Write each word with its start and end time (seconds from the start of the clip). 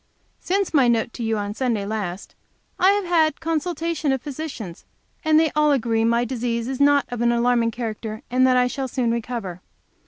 Since 0.39 0.73
my 0.73 0.87
note 0.87 1.13
to 1.13 1.21
you 1.23 1.37
on 1.37 1.53
Sunday 1.53 1.85
last, 1.85 2.33
I 2.79 2.89
have 2.93 3.05
had 3.05 3.33
a 3.35 3.39
consultation 3.39 4.11
of 4.11 4.23
physicians, 4.23 4.83
and 5.23 5.39
they 5.39 5.51
all 5.51 5.71
agree 5.71 6.01
that 6.03 6.07
my 6.09 6.25
disease 6.25 6.67
is 6.67 6.81
not 6.81 7.05
of 7.09 7.21
an 7.21 7.31
alarming 7.31 7.69
character, 7.69 8.23
and 8.31 8.47
that 8.47 8.57
I 8.57 8.65
shall 8.65 8.87
soon 8.87 9.11
recover. 9.11 9.61